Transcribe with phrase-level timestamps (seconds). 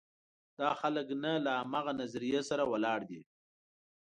[0.59, 3.21] دا خلک نه له همغه نظریې سره ولاړ دي.